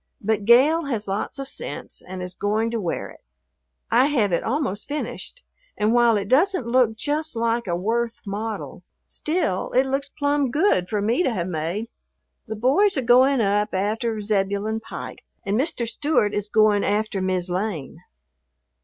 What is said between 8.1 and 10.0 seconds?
model, still it